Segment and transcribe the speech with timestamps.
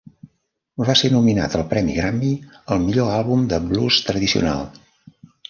[0.85, 2.31] Va ser nominat al premi Grammy
[2.77, 4.67] al Millor àlbum de blues tradicional.